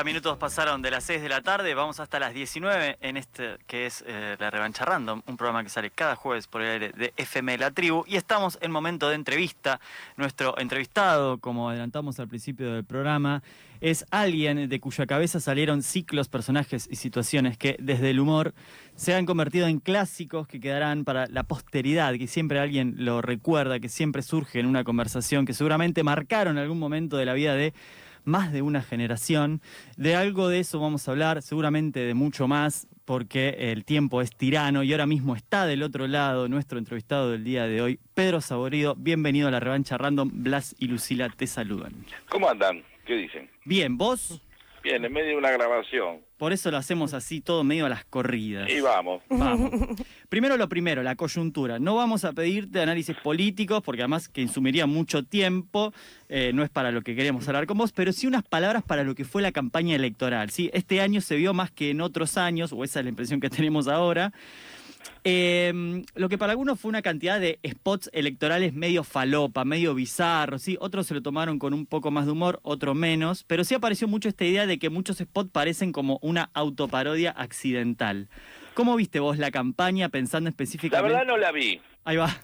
30 0.00 0.14
minutos 0.14 0.38
pasaron 0.38 0.80
de 0.80 0.90
las 0.90 1.04
6 1.04 1.20
de 1.20 1.28
la 1.28 1.42
tarde, 1.42 1.74
vamos 1.74 2.00
hasta 2.00 2.18
las 2.18 2.32
19 2.32 2.96
en 3.02 3.18
este 3.18 3.58
que 3.66 3.84
es 3.84 4.02
eh, 4.06 4.34
La 4.38 4.50
Revancha 4.50 4.86
Random, 4.86 5.20
un 5.26 5.36
programa 5.36 5.62
que 5.62 5.68
sale 5.68 5.90
cada 5.90 6.16
jueves 6.16 6.46
por 6.46 6.62
el 6.62 6.70
aire 6.70 6.92
de 6.96 7.12
FM 7.18 7.58
La 7.58 7.70
Tribu 7.70 8.04
y 8.06 8.16
estamos 8.16 8.58
en 8.62 8.70
momento 8.70 9.10
de 9.10 9.16
entrevista. 9.16 9.78
Nuestro 10.16 10.56
entrevistado, 10.58 11.36
como 11.36 11.68
adelantamos 11.68 12.18
al 12.18 12.28
principio 12.28 12.72
del 12.72 12.84
programa, 12.84 13.42
es 13.82 14.06
alguien 14.10 14.70
de 14.70 14.80
cuya 14.80 15.04
cabeza 15.04 15.38
salieron 15.38 15.82
ciclos, 15.82 16.28
personajes 16.28 16.88
y 16.90 16.96
situaciones 16.96 17.58
que 17.58 17.76
desde 17.78 18.08
el 18.08 18.20
humor 18.20 18.54
se 18.94 19.14
han 19.14 19.26
convertido 19.26 19.66
en 19.66 19.80
clásicos 19.80 20.48
que 20.48 20.60
quedarán 20.60 21.04
para 21.04 21.26
la 21.26 21.42
posteridad, 21.42 22.14
que 22.14 22.26
siempre 22.26 22.58
alguien 22.58 22.94
lo 22.96 23.20
recuerda, 23.20 23.80
que 23.80 23.90
siempre 23.90 24.22
surge 24.22 24.60
en 24.60 24.66
una 24.66 24.82
conversación, 24.82 25.44
que 25.44 25.52
seguramente 25.52 26.02
marcaron 26.02 26.56
algún 26.56 26.78
momento 26.78 27.18
de 27.18 27.26
la 27.26 27.34
vida 27.34 27.54
de 27.54 27.74
más 28.24 28.52
de 28.52 28.62
una 28.62 28.82
generación. 28.82 29.60
De 29.96 30.16
algo 30.16 30.48
de 30.48 30.60
eso 30.60 30.80
vamos 30.80 31.06
a 31.06 31.10
hablar, 31.10 31.42
seguramente 31.42 32.00
de 32.00 32.14
mucho 32.14 32.48
más, 32.48 32.88
porque 33.04 33.72
el 33.72 33.84
tiempo 33.84 34.22
es 34.22 34.30
tirano 34.36 34.82
y 34.82 34.92
ahora 34.92 35.06
mismo 35.06 35.34
está 35.34 35.66
del 35.66 35.82
otro 35.82 36.06
lado 36.06 36.48
nuestro 36.48 36.78
entrevistado 36.78 37.30
del 37.30 37.44
día 37.44 37.66
de 37.66 37.82
hoy, 37.82 38.00
Pedro 38.14 38.40
Saborido. 38.40 38.94
Bienvenido 38.96 39.48
a 39.48 39.50
la 39.50 39.60
revancha 39.60 39.98
random. 39.98 40.30
Blas 40.32 40.74
y 40.78 40.86
Lucila 40.86 41.28
te 41.28 41.46
saludan. 41.46 41.92
¿Cómo 42.28 42.48
andan? 42.48 42.82
¿Qué 43.04 43.14
dicen? 43.14 43.50
Bien, 43.64 43.96
¿vos? 43.96 44.42
Bien, 44.82 45.04
en 45.04 45.12
medio 45.12 45.28
de 45.28 45.36
una 45.36 45.50
grabación. 45.50 46.20
Por 46.38 46.54
eso 46.54 46.70
lo 46.70 46.78
hacemos 46.78 47.12
así, 47.12 47.42
todo 47.42 47.64
medio 47.64 47.84
a 47.84 47.90
las 47.90 48.06
corridas. 48.06 48.70
Y 48.70 48.80
vamos. 48.80 49.22
Vamos. 49.28 49.70
Primero 50.30 50.56
lo 50.56 50.68
primero, 50.70 51.02
la 51.02 51.14
coyuntura. 51.14 51.78
No 51.78 51.96
vamos 51.96 52.24
a 52.24 52.32
pedirte 52.32 52.80
análisis 52.80 53.14
políticos, 53.16 53.82
porque 53.84 54.00
además 54.02 54.28
que 54.28 54.40
insumiría 54.40 54.86
mucho 54.86 55.22
tiempo, 55.22 55.92
eh, 56.30 56.52
no 56.54 56.62
es 56.62 56.70
para 56.70 56.92
lo 56.92 57.02
que 57.02 57.14
queremos 57.14 57.46
hablar 57.46 57.66
con 57.66 57.76
vos, 57.76 57.92
pero 57.92 58.12
sí 58.12 58.26
unas 58.26 58.42
palabras 58.42 58.82
para 58.82 59.04
lo 59.04 59.14
que 59.14 59.26
fue 59.26 59.42
la 59.42 59.52
campaña 59.52 59.94
electoral. 59.96 60.48
¿sí? 60.50 60.70
Este 60.72 61.02
año 61.02 61.20
se 61.20 61.36
vio 61.36 61.52
más 61.52 61.70
que 61.70 61.90
en 61.90 62.00
otros 62.00 62.38
años, 62.38 62.72
o 62.72 62.84
esa 62.84 63.00
es 63.00 63.04
la 63.04 63.10
impresión 63.10 63.40
que 63.40 63.50
tenemos 63.50 63.86
ahora, 63.86 64.32
eh, 65.24 66.02
lo 66.14 66.28
que 66.28 66.38
para 66.38 66.52
algunos 66.52 66.80
fue 66.80 66.88
una 66.88 67.02
cantidad 67.02 67.40
de 67.40 67.58
spots 67.66 68.10
electorales 68.12 68.72
medio 68.74 69.04
falopa, 69.04 69.64
medio 69.64 69.94
bizarro, 69.94 70.58
¿sí? 70.58 70.76
Otros 70.80 71.06
se 71.06 71.14
lo 71.14 71.22
tomaron 71.22 71.58
con 71.58 71.74
un 71.74 71.86
poco 71.86 72.10
más 72.10 72.26
de 72.26 72.32
humor, 72.32 72.60
otro 72.62 72.94
menos, 72.94 73.44
pero 73.44 73.64
sí 73.64 73.74
apareció 73.74 74.08
mucho 74.08 74.28
esta 74.28 74.44
idea 74.44 74.66
de 74.66 74.78
que 74.78 74.90
muchos 74.90 75.18
spots 75.18 75.50
parecen 75.50 75.92
como 75.92 76.18
una 76.22 76.50
autoparodia 76.54 77.30
accidental. 77.30 78.28
¿Cómo 78.74 78.96
viste 78.96 79.20
vos 79.20 79.38
la 79.38 79.50
campaña 79.50 80.08
pensando 80.08 80.46
La 80.48 80.50
específicamente? 80.50 81.12
verdad 81.12 81.26
no 81.26 81.36
la 81.36 81.52
vi. 81.52 81.80
Ahí 82.04 82.16
va. 82.16 82.34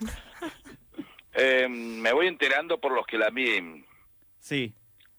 Eh, 1.39 1.69
me 1.69 2.13
voy 2.13 2.29
enterando 2.29 2.81
por 2.81 2.93
los 2.93 3.07
que 3.07 3.19
la 3.19 3.29
vi. 3.29 3.85
Sí, 4.39 4.73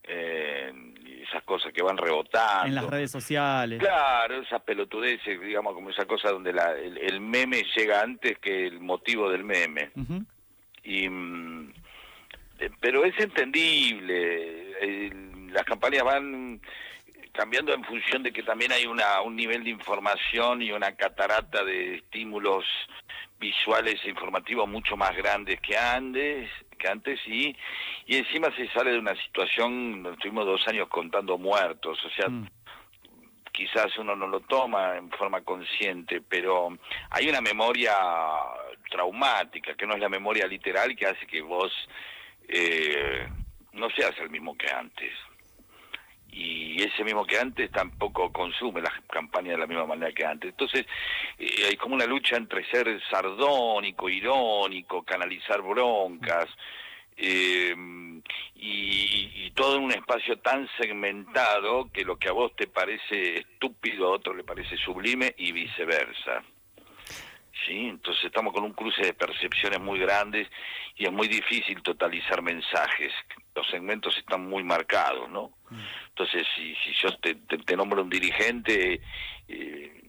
eh, 0.03 0.71
y 0.96 0.96
esas 1.29 1.43
cosas 1.43 1.73
que 1.73 1.81
van 1.81 1.97
rebotando. 1.97 2.67
en 2.67 2.75
las 2.75 2.85
redes 2.85 3.11
sociales. 3.11 3.79
Claro, 3.79 4.41
esas 4.41 4.61
pelotudeces, 4.61 5.39
digamos, 5.41 5.73
como 5.73 5.89
esa 5.89 6.05
cosa 6.05 6.31
donde 6.31 6.53
la- 6.53 6.73
el, 6.77 6.97
el 6.97 7.19
meme 7.21 7.63
llega 7.75 8.01
antes 8.01 8.37
que 8.39 8.67
el 8.67 8.79
motivo 8.79 9.29
del 9.29 9.43
meme. 9.43 9.91
Y 10.83 11.09
mm, 11.09 11.73
eh, 12.59 12.69
pero 12.79 13.03
es 13.05 13.17
entendible 13.19 14.63
las 15.51 15.63
campañas 15.65 16.03
van 16.03 16.61
cambiando 17.33 17.73
en 17.73 17.83
función 17.83 18.23
de 18.23 18.31
que 18.31 18.43
también 18.43 18.71
hay 18.71 18.85
una 18.85 19.21
un 19.21 19.35
nivel 19.35 19.63
de 19.63 19.69
información 19.71 20.61
y 20.61 20.71
una 20.71 20.91
catarata 20.95 21.63
de 21.63 21.95
estímulos 21.95 22.65
visuales 23.39 23.99
e 24.03 24.09
informativos 24.09 24.67
mucho 24.67 24.95
más 24.97 25.15
grandes 25.15 25.59
que 25.61 25.77
antes 25.77 26.49
antes 26.85 27.19
y 27.27 27.55
y 28.05 28.17
encima 28.17 28.53
se 28.55 28.67
sale 28.69 28.91
de 28.91 28.99
una 28.99 29.15
situación 29.23 30.03
donde 30.03 30.17
estuvimos 30.17 30.45
dos 30.45 30.67
años 30.67 30.87
contando 30.89 31.37
muertos 31.37 31.97
o 32.03 32.09
sea 32.09 32.29
Mm. 32.29 32.47
quizás 33.51 33.97
uno 33.97 34.15
no 34.15 34.27
lo 34.27 34.41
toma 34.41 34.97
en 34.97 35.09
forma 35.09 35.41
consciente, 35.41 36.21
pero 36.21 36.77
hay 37.09 37.27
una 37.27 37.41
memoria 37.41 37.95
traumática, 38.89 39.73
que 39.73 39.87
no 39.87 39.95
es 39.95 39.99
la 39.99 40.09
memoria 40.09 40.45
literal, 40.45 40.95
que 40.95 41.07
hace 41.07 41.25
que 41.25 41.41
vos 41.41 41.71
eh, 42.47 43.27
no 43.73 43.89
seas 43.89 44.17
el 44.19 44.29
mismo 44.29 44.55
que 44.55 44.67
antes. 44.71 45.11
Y 46.31 46.81
ese 46.83 47.03
mismo 47.03 47.25
que 47.25 47.39
antes 47.39 47.71
tampoco 47.71 48.31
consume 48.31 48.81
las 48.81 48.93
campañas 49.09 49.53
de 49.53 49.57
la 49.57 49.67
misma 49.67 49.85
manera 49.85 50.11
que 50.11 50.25
antes. 50.25 50.51
Entonces, 50.51 50.85
eh, 51.39 51.65
hay 51.67 51.75
como 51.77 51.95
una 51.95 52.05
lucha 52.05 52.37
entre 52.37 52.69
ser 52.69 53.01
sardónico, 53.09 54.09
irónico, 54.09 55.03
canalizar 55.03 55.61
broncas, 55.61 56.47
eh, 57.15 57.75
y, 58.55 59.45
y 59.45 59.51
todo 59.55 59.77
en 59.77 59.83
un 59.83 59.91
espacio 59.91 60.37
tan 60.37 60.69
segmentado 60.77 61.91
que 61.91 62.03
lo 62.03 62.17
que 62.17 62.29
a 62.29 62.33
vos 62.33 62.55
te 62.55 62.67
parece 62.67 63.39
estúpido 63.39 64.07
a 64.07 64.11
otro 64.11 64.35
le 64.35 64.43
parece 64.43 64.77
sublime 64.77 65.33
y 65.37 65.51
viceversa. 65.51 66.43
Sí, 67.65 67.87
entonces 67.87 68.25
estamos 68.25 68.53
con 68.53 68.63
un 68.63 68.73
cruce 68.73 69.01
de 69.01 69.13
percepciones 69.13 69.79
muy 69.79 69.99
grandes 69.99 70.47
y 70.95 71.05
es 71.05 71.11
muy 71.11 71.27
difícil 71.27 71.81
totalizar 71.81 72.41
mensajes. 72.41 73.11
Los 73.57 73.67
segmentos 73.71 74.15
están 74.17 74.47
muy 74.47 74.63
marcados, 74.63 75.27
¿no? 75.31 75.51
Entonces, 76.09 76.45
si, 76.55 76.75
si 76.75 76.93
yo 77.01 77.09
te, 77.17 77.33
te- 77.33 77.57
te 77.57 77.75
nombro 77.75 78.03
un 78.03 78.09
dirigente, 78.09 79.01
eh, 79.47 80.01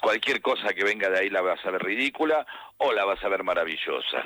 cualquier 0.00 0.40
cosa 0.40 0.72
que 0.72 0.84
venga 0.84 1.10
de 1.10 1.18
ahí 1.20 1.28
la 1.28 1.42
vas 1.42 1.62
a 1.66 1.70
ver 1.70 1.82
ridícula 1.82 2.46
o 2.78 2.92
la 2.94 3.04
vas 3.04 3.22
a 3.22 3.28
ver 3.28 3.42
maravillosa. 3.44 4.22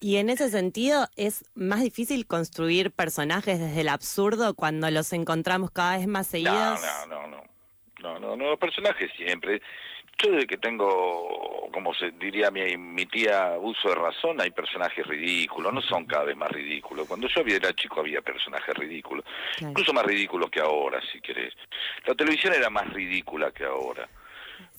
Y 0.00 0.16
en 0.16 0.30
ese 0.30 0.48
sentido 0.48 1.08
es 1.16 1.44
más 1.54 1.82
difícil 1.82 2.26
construir 2.26 2.90
personajes 2.90 3.60
desde 3.60 3.82
el 3.82 3.88
absurdo 3.88 4.54
cuando 4.54 4.90
los 4.90 5.12
encontramos 5.12 5.70
cada 5.70 5.98
vez 5.98 6.06
más 6.06 6.26
No, 6.26 6.30
seguidos. 6.30 6.80
no, 6.80 7.06
no, 7.06 7.26
no. 7.28 7.42
No, 8.00 8.18
no, 8.18 8.34
no, 8.36 8.50
los 8.50 8.58
personajes 8.58 9.10
siempre. 9.16 9.60
Yo 10.22 10.30
desde 10.30 10.46
que 10.46 10.56
tengo, 10.58 11.68
como 11.72 11.92
se 11.94 12.12
diría 12.12 12.50
mi, 12.50 12.76
mi 12.76 13.06
tía, 13.06 13.56
uso 13.58 13.88
de 13.88 13.94
razón, 13.96 14.40
hay 14.40 14.50
personajes 14.50 15.06
ridículos, 15.06 15.72
no 15.72 15.82
son 15.82 16.04
cada 16.06 16.24
vez 16.24 16.36
más 16.36 16.50
ridículos. 16.50 17.08
Cuando 17.08 17.26
yo 17.28 17.40
era 17.46 17.72
chico 17.74 18.00
había 18.00 18.20
personajes 18.22 18.74
ridículos, 18.76 19.24
Claro. 19.56 19.70
incluso 19.72 19.92
más 19.92 20.04
ridículos 20.04 20.50
que 20.50 20.60
ahora, 20.60 21.00
si 21.12 21.20
querés. 21.20 21.54
La 22.06 22.14
televisión 22.14 22.52
era 22.54 22.70
más 22.70 22.88
ridícula 22.92 23.50
que 23.50 23.64
ahora. 23.64 24.08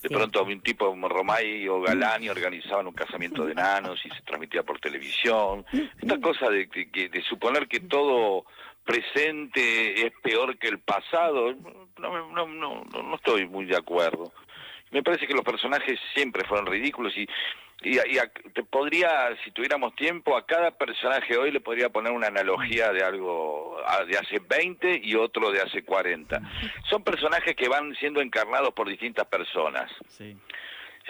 De 0.02 0.10
Sí. 0.10 0.14
pronto 0.14 0.44
un 0.44 0.62
tipo 0.62 0.86
como 0.88 1.10
Romay 1.10 1.68
o 1.68 1.82
Galani 1.82 2.30
organizaban 2.30 2.88
un 2.88 2.94
casamiento 2.94 3.46
de 3.46 3.54
enanos 3.54 4.06
y 4.06 4.10
se 4.10 4.22
transmitía 4.22 4.64
por 4.64 4.80
televisión. 4.80 5.66
Esta 6.02 6.20
cosa 6.22 6.50
de, 6.50 6.66
de- 6.68 6.90
que- 6.92 7.10
de 7.10 7.22
suponer 7.24 7.68
que 7.68 7.80
todo 7.82 8.46
presente 8.84 10.06
es 10.08 10.14
peor 10.22 10.58
que 10.58 10.68
el 10.68 10.80
pasado, 10.80 11.54
no, 12.00 12.30
no, 12.32 12.48
no, 12.48 12.84
no 12.86 13.16
estoy 13.16 13.46
muy 13.48 13.66
de 13.66 13.78
acuerdo. 13.78 14.32
Me 14.94 15.04
parece 15.04 15.28
que 15.28 15.34
los 15.34 15.44
personajes 15.44 16.00
siempre 16.14 16.46
fueron 16.48 16.66
ridículos 16.68 17.12
y, 17.18 17.28
y, 17.82 17.96
y 17.96 18.18
a- 18.20 18.32
te 18.54 18.64
podría, 18.64 19.36
si 19.44 19.52
tuviéramos 19.52 19.96
tiempo, 19.96 20.38
a 20.38 20.46
cada 20.46 20.72
personaje 20.72 21.36
hoy 21.36 21.52
le 21.52 21.60
podría 21.60 21.90
poner 21.90 22.12
una 22.14 22.28
analogía 22.28 22.92
de 22.94 23.04
algo 23.04 23.82
de 24.08 24.18
hace 24.18 24.40
20 24.40 25.02
y 25.04 25.16
otro 25.16 25.52
de 25.52 25.62
hace 25.62 25.84
40. 25.84 26.40
Son 26.90 27.04
personajes 27.04 27.56
que 27.56 27.68
van 27.68 27.94
siendo 27.96 28.22
encarnados 28.22 28.74
por 28.74 28.88
distintas 28.88 29.26
personas. 29.28 29.92
Sí. 30.08 30.38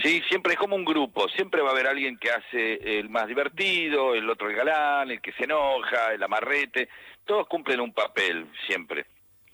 Sí, 0.02 0.24
siempre 0.28 0.54
es 0.54 0.58
como 0.60 0.76
un 0.76 0.86
grupo, 0.86 1.30
siempre 1.30 1.62
va 1.62 1.70
a 1.70 1.74
haber 1.74 1.86
alguien 1.86 2.18
que 2.18 2.32
hace 2.32 2.98
el 3.00 3.10
más 3.10 3.28
divertido, 3.28 4.16
el 4.16 4.28
otro 4.28 4.50
el 4.50 4.56
galán, 4.56 5.12
el 5.12 5.22
que 5.22 5.34
se 5.34 5.44
enoja, 5.44 6.14
el 6.14 6.24
amarrete, 6.24 6.90
todos 7.26 7.46
cumplen 7.46 7.80
un 7.80 7.94
papel, 7.94 8.48
siempre. 8.66 9.06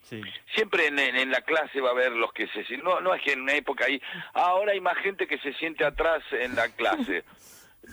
Sí. 0.10 0.22
Siempre 0.56 0.88
en, 0.88 1.32
la 1.32 1.42
clase 1.42 1.80
va 1.82 1.90
a 1.90 1.92
haber 1.92 2.12
los 2.14 2.34
que 2.34 2.48
se 2.48 2.64
sienten, 2.66 2.84
no, 2.84 3.00
no 3.00 3.14
es 3.14 3.22
que 3.22 3.34
en 3.34 3.42
una 3.42 3.54
época 3.54 3.86
hay, 3.86 4.02
ahora 4.34 4.72
hay 4.72 4.82
más 4.82 4.98
gente 4.98 5.28
que 5.28 5.38
se 5.38 5.54
siente 5.54 5.86
atrás 5.86 6.24
en 6.32 6.56
la 6.56 6.70
clase. 6.70 7.24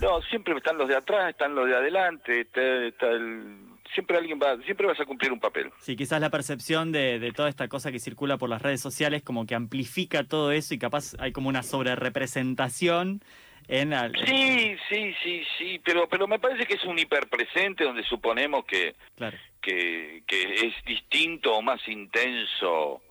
No, 0.00 0.20
siempre 0.22 0.52
están 0.54 0.76
los 0.76 0.88
de 0.88 0.96
atrás, 0.96 1.30
están 1.30 1.54
los 1.54 1.66
de 1.66 1.74
adelante, 1.74 2.40
está- 2.40 2.84
está 2.86 3.06
el- 3.12 3.56
siempre 3.94 4.18
alguien 4.18 4.38
va, 4.38 4.58
siempre 4.64 4.84
vas 4.86 4.98
a 5.00 5.06
cumplir 5.06 5.32
un 5.32 5.40
papel. 5.40 5.70
Sí, 5.78 5.96
quizás 5.96 6.20
la 6.20 6.28
percepción 6.28 6.92
de, 6.92 7.18
de 7.18 7.32
toda 7.32 7.48
esta 7.48 7.68
cosa 7.68 7.90
que 7.92 7.98
circula 8.00 8.36
por 8.36 8.50
las 8.50 8.60
redes 8.60 8.80
sociales 8.82 9.22
como 9.22 9.46
que 9.46 9.54
amplifica 9.54 10.24
todo 10.24 10.52
eso 10.52 10.74
y 10.74 10.78
capaz 10.78 11.14
hay 11.18 11.32
como 11.32 11.48
una 11.48 11.62
sobrerepresentación 11.62 13.22
en... 13.68 13.90
la- 13.90 14.10
Sí, 14.24 14.76
sí, 14.88 15.14
sí, 15.22 15.42
sí, 15.58 15.80
pero 15.84 16.08
pero 16.08 16.26
me 16.28 16.38
parece 16.38 16.66
que 16.66 16.74
es 16.74 16.84
un 16.84 16.98
hiperpresente 16.98 17.84
donde 17.84 18.02
suponemos 18.04 18.64
que 18.64 18.94
Claro. 19.16 19.36
que, 19.60 20.22
que 20.26 20.54
es 20.66 20.84
distinto 20.84 21.54
o 21.54 21.62
más 21.62 21.80
intenso 21.88 23.02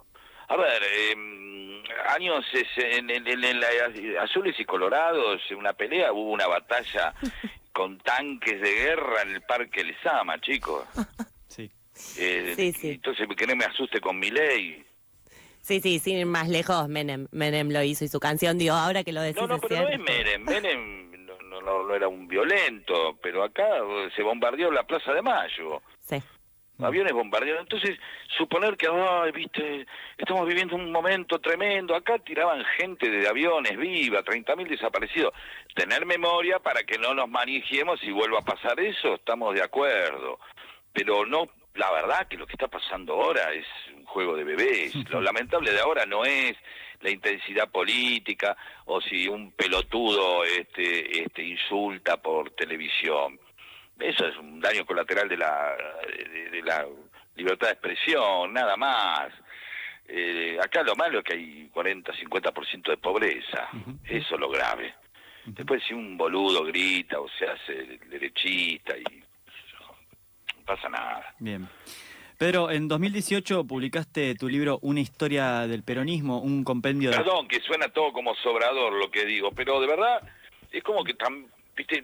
A 0.47 0.55
ver, 0.57 0.81
eh, 0.83 1.83
años 2.09 2.45
es- 2.53 2.77
en, 2.97 3.09
en- 3.09 3.27
en- 3.27 3.43
en 3.43 3.59
la- 3.59 4.21
azules 4.21 4.55
y 4.59 4.65
colorados, 4.65 5.41
en 5.49 5.57
una 5.57 5.73
pelea 5.73 6.13
hubo 6.13 6.31
una 6.31 6.47
batalla 6.47 7.13
con 7.73 7.97
tanques 7.99 8.61
de 8.61 8.71
guerra 8.73 9.23
en 9.23 9.31
el 9.31 9.41
Parque 9.41 9.83
Lesama, 9.83 10.39
chicos. 10.39 10.85
Sí. 11.47 11.69
Eh, 12.17 12.53
Sí, 12.55 12.71
sí. 12.73 12.89
Entonces 12.91 13.27
que 13.35 13.47
no 13.47 13.55
me 13.55 13.65
asuste 13.65 13.99
con 13.99 14.17
mi 14.19 14.29
ley. 14.29 14.83
Sí, 15.65 15.81
sí, 15.81 15.97
sin 15.97 16.17
ir 16.19 16.25
más 16.27 16.47
lejos, 16.47 16.87
Menem, 16.87 17.27
Menem 17.31 17.71
lo 17.71 17.81
hizo 17.81 18.05
y 18.05 18.07
su 18.07 18.19
canción, 18.19 18.59
digo, 18.59 18.75
ahora 18.75 19.03
que 19.03 19.11
lo 19.11 19.21
decís 19.21 19.41
No, 19.41 19.47
no, 19.47 19.59
pero 19.59 19.81
no 19.81 19.89
es. 19.89 19.99
Menem. 19.99 20.43
Menem 20.45 21.25
no, 21.25 21.33
no, 21.41 21.59
no- 21.61 21.83
no 21.87 21.95
era 21.95 22.07
un 22.07 22.27
violento, 22.27 23.17
pero 23.19 23.43
acá 23.43 23.67
eh, 23.79 24.09
se 24.15 24.21
bombardeó 24.21 24.69
la 24.69 24.83
Plaza 24.83 25.11
de 25.13 25.23
Mayo. 25.23 25.81
Sí. 26.01 26.21
aviones 26.83 27.13
bombardeados. 27.13 27.61
Entonces, 27.63 27.97
suponer 28.37 28.75
que, 28.77 28.87
ay, 28.87 29.31
viste, 29.31 29.87
estamos 30.17 30.45
viviendo 30.45 30.75
un 30.75 30.91
momento 30.91 31.39
tremendo. 31.39 31.95
Acá 31.95 32.19
tiraban 32.19 32.63
gente 32.77 33.09
de 33.09 33.27
aviones 33.27 33.75
viva, 33.77 34.21
30.000 34.23 34.67
desaparecidos. 34.67 35.33
Tener 35.73 36.05
memoria 36.05 36.59
para 36.59 36.83
que 36.83 36.99
no 36.99 37.13
nos 37.15 37.27
manigiemos 37.29 38.03
y 38.03 38.11
vuelva 38.11 38.39
a 38.39 38.45
pasar 38.45 38.79
eso, 38.81 39.15
estamos 39.15 39.55
de 39.55 39.63
acuerdo. 39.63 40.37
Pero 40.93 41.25
no, 41.25 41.45
la 41.75 41.91
verdad 41.91 42.27
que 42.27 42.37
lo 42.37 42.45
que 42.45 42.53
está 42.53 42.67
pasando 42.67 43.13
ahora 43.13 43.51
es 43.53 43.65
juego 44.15 44.37
de 44.37 44.45
bebés. 44.45 44.95
Lo 45.09 45.19
lamentable 45.19 45.71
de 45.71 45.81
ahora 45.81 46.05
no 46.05 46.23
es 46.23 46.55
la 47.01 47.09
intensidad 47.09 47.69
política 47.69 48.55
o 48.85 49.01
si 49.01 49.27
un 49.27 49.51
pelotudo 49.51 50.45
este, 50.45 51.23
este, 51.23 51.43
insulta 51.43 52.15
por 52.21 52.51
televisión. 52.51 53.37
Eso 53.99 54.25
es 54.25 54.37
un 54.37 54.61
daño 54.61 54.85
colateral 54.85 55.27
de 55.27 55.37
la, 55.37 55.75
de, 56.07 56.49
de 56.49 56.61
la 56.63 56.85
libertad 57.35 57.67
de 57.67 57.73
expresión, 57.73 58.53
nada 58.53 58.77
más. 58.77 59.33
Eh, 60.07 60.57
acá 60.63 60.81
lo 60.83 60.95
malo 60.95 61.19
es 61.19 61.25
que 61.25 61.33
hay 61.33 61.69
40, 61.73 62.13
50% 62.13 62.89
de 62.91 62.97
pobreza. 62.97 63.67
Eso 64.05 64.35
es 64.35 64.39
lo 64.39 64.49
grave. 64.49 64.95
Después 65.45 65.83
si 65.83 65.93
un 65.93 66.17
boludo 66.17 66.63
grita 66.63 67.19
o 67.19 67.27
se 67.37 67.45
hace 67.45 67.99
derechista 68.07 68.97
y 68.97 69.03
no 69.03 70.65
pasa 70.65 70.89
nada. 70.89 71.35
Bien. 71.39 71.67
Pedro, 72.37 72.69
en 72.69 72.87
2018 72.87 73.63
publicaste 73.65 74.35
tu 74.35 74.49
libro 74.49 74.79
Una 74.81 74.99
historia 74.99 75.67
del 75.67 75.83
peronismo, 75.83 76.41
un 76.41 76.63
compendio 76.63 77.11
de... 77.11 77.17
Perdón 77.17 77.47
que 77.47 77.61
suena 77.61 77.87
todo 77.89 78.11
como 78.11 78.35
sobrador 78.35 78.93
lo 78.93 79.09
que 79.09 79.25
digo, 79.25 79.51
pero 79.51 79.79
de 79.79 79.87
verdad 79.87 80.21
es 80.71 80.83
como 80.83 81.03
que 81.03 81.13
tan, 81.13 81.47
viste, 81.75 82.03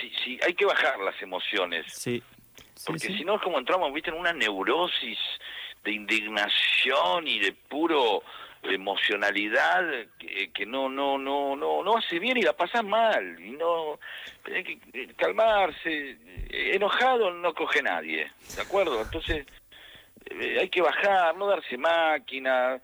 sí, 0.00 0.12
sí, 0.24 0.38
hay 0.46 0.54
que 0.54 0.64
bajar 0.64 1.00
las 1.00 1.20
emociones. 1.20 1.86
Sí. 1.92 2.22
Sí, 2.74 2.84
Porque 2.86 3.08
sí. 3.08 3.18
si 3.18 3.24
no 3.24 3.36
es 3.36 3.42
como 3.42 3.58
entramos, 3.58 3.92
viste, 3.92 4.10
en 4.10 4.16
una 4.16 4.32
neurosis 4.32 5.18
de 5.84 5.92
indignación 5.92 7.26
y 7.26 7.38
de 7.40 7.52
puro 7.52 8.22
emocionalidad 8.62 9.82
que, 10.18 10.66
no 10.66 10.88
no 10.88 11.16
no 11.16 11.56
no 11.56 11.82
no 11.82 11.96
hace 11.96 12.18
bien 12.18 12.36
y 12.36 12.42
la 12.42 12.52
pasas 12.52 12.84
mal 12.84 13.40
y 13.40 13.52
no 13.52 13.98
hay 14.44 14.64
que 14.64 14.78
eh, 14.92 15.08
calmarse 15.16 16.16
Eh, 16.52 16.74
enojado 16.74 17.30
no 17.30 17.54
coge 17.54 17.80
nadie 17.80 18.30
de 18.56 18.62
acuerdo 18.62 19.00
entonces 19.00 19.46
eh, 20.26 20.58
hay 20.60 20.68
que 20.68 20.82
bajar 20.82 21.36
no 21.36 21.46
darse 21.46 21.78
máquina 21.78 22.80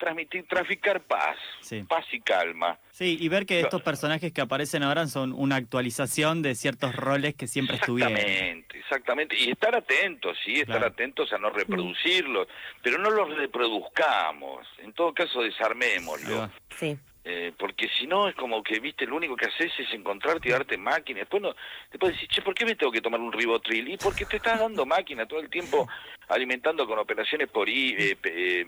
transmitir 0.00 0.44
traficar 0.48 1.00
paz 1.02 1.36
Sí. 1.60 1.84
paz 1.84 2.04
y 2.10 2.18
calma 2.20 2.78
Sí, 2.90 3.16
y 3.20 3.28
ver 3.28 3.46
que 3.46 3.60
estos 3.60 3.80
personajes 3.82 4.32
que 4.32 4.40
aparecen 4.40 4.82
ahora 4.82 5.06
son 5.06 5.32
una 5.32 5.56
actualización 5.56 6.42
de 6.42 6.54
ciertos 6.54 6.94
roles 6.96 7.34
que 7.34 7.46
siempre 7.46 7.76
estuvieron. 7.76 8.16
Exactamente, 8.16 8.78
exactamente. 8.78 9.36
Y 9.38 9.50
estar 9.50 9.74
atentos, 9.76 10.36
sí, 10.44 10.54
estar 10.54 10.78
Claro. 10.78 10.86
atentos 10.88 11.32
a 11.32 11.38
no 11.38 11.48
reproducirlos, 11.50 12.48
pero 12.82 12.98
no 12.98 13.08
los 13.10 13.34
reproduzcamos. 13.36 14.66
En 14.82 14.92
todo 14.92 15.14
caso, 15.14 15.40
desarmémoslo. 15.42 16.50
Sí. 16.78 16.98
Eh, 17.24 17.52
porque 17.58 17.88
si 17.98 18.06
no, 18.06 18.28
es 18.28 18.34
como 18.34 18.62
que, 18.62 18.80
viste, 18.80 19.04
lo 19.06 19.16
único 19.16 19.36
que 19.36 19.44
haces 19.46 19.70
es 19.78 19.92
encontrarte 19.92 20.48
y 20.48 20.52
darte 20.52 20.76
máquina. 20.78 21.20
Después, 21.20 21.42
no, 21.42 21.54
después 21.90 22.12
decís, 22.14 22.28
che, 22.30 22.40
¿por 22.42 22.54
qué 22.54 22.64
me 22.64 22.74
tengo 22.76 22.90
que 22.90 23.02
tomar 23.02 23.20
un 23.20 23.30
ribotril? 23.32 23.88
Y 23.88 23.96
porque 23.98 24.24
te 24.24 24.36
estás 24.38 24.58
dando 24.58 24.86
máquina 24.86 25.26
todo 25.26 25.38
el 25.40 25.50
tiempo, 25.50 25.86
alimentando 26.28 26.86
con 26.86 26.98
operaciones 26.98 27.48
por 27.48 27.68
i- 27.68 27.94
eh, 27.98 28.16
eh, 28.24 28.64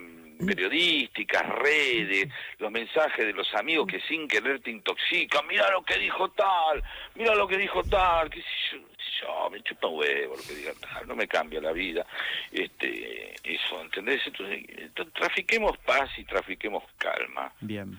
periodísticas, 0.47 1.49
redes, 1.49 2.29
los 2.59 2.71
mensajes 2.71 3.27
de 3.27 3.33
los 3.33 3.53
amigos 3.55 3.87
que 3.87 4.00
sin 4.03 4.29
querer 4.29 4.61
te 4.61 4.71
intoxican. 4.71 5.47
Mira 5.47 5.71
lo 5.71 5.83
que 5.83 5.99
dijo 5.99 6.31
tal, 6.31 6.83
mira 7.15 7.35
lo 7.35 7.47
que 7.49 7.59
dijo 7.59 7.83
tal, 7.85 8.31
qué 8.31 8.41
sé 8.41 8.81
yo, 9.23 9.50
me 9.50 9.62
chupa 9.62 9.87
un 9.89 9.99
huevo 9.99 10.37
lo 10.37 10.43
que 10.43 10.55
diga 10.55 10.73
tal, 10.81 11.06
no 11.06 11.15
me 11.15 11.29
cambia 11.29 11.61
la 11.61 11.73
vida. 11.73 12.05
Este, 12.50 13.35
eso, 13.44 13.81
¿entendés? 13.81 14.21
Entonces, 14.27 14.65
eh, 14.69 14.91
trafiquemos 15.15 15.77
paz 15.79 16.11
y 16.19 16.25
trafiquemos 16.25 16.83
calma. 16.99 17.53
Bien. 17.61 17.99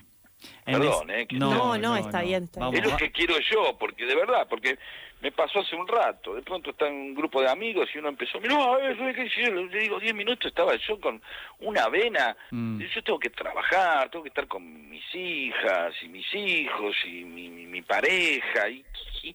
Perdón, 0.65 1.09
eh, 1.09 1.25
que- 1.27 1.37
No, 1.37 1.77
no, 1.77 1.95
está 1.95 2.21
bien, 2.21 2.43
está 2.43 2.59
Vamos, 2.59 2.75
Es 2.79 2.85
lo 2.85 2.97
que 2.97 3.11
quiero 3.11 3.35
yo, 3.39 3.77
porque 3.77 4.05
de 4.05 4.15
verdad, 4.15 4.45
porque 4.49 4.77
me 5.23 5.31
pasó 5.31 5.61
hace 5.61 5.73
un 5.75 5.87
rato. 5.87 6.35
De 6.35 6.41
pronto 6.41 6.71
está 6.71 6.85
en 6.87 6.95
un 6.95 7.15
grupo 7.15 7.41
de 7.41 7.49
amigos 7.49 7.89
y 7.95 7.97
uno 7.97 8.09
empezó, 8.09 8.39
eh, 8.39 8.95
¿sabes 8.97 9.15
qué? 9.15 9.29
Yo 9.41 9.53
le 9.53 9.79
digo, 9.79 9.97
10 9.97 10.13
minutos 10.13 10.47
estaba 10.47 10.75
yo 10.75 10.99
con 10.99 11.21
una 11.59 11.87
vena. 11.87 12.35
Mm. 12.51 12.81
Yo 12.81 13.03
tengo 13.03 13.17
que 13.19 13.29
trabajar, 13.29 14.09
tengo 14.09 14.23
que 14.23 14.29
estar 14.29 14.47
con 14.47 14.89
mis 14.89 15.03
hijas 15.15 15.95
y 16.01 16.09
mis 16.09 16.35
hijos 16.35 16.93
y 17.05 17.23
mi, 17.23 17.47
mi- 17.49 17.65
mi 17.67 17.81
pareja. 17.81 18.67
Y, 18.69 18.83
y 19.23 19.33